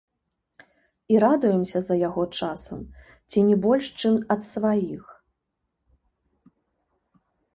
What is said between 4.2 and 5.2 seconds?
ад сваіх.